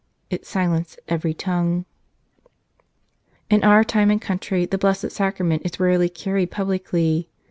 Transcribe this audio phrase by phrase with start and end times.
[0.31, 1.85] It silenced every tongue.
[3.51, 7.29] In our time and country the Blessed Sacrament is rarely carried publicly.